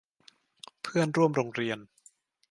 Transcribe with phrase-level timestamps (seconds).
[0.83, 1.77] เพื่อนร่วมโรงเรียน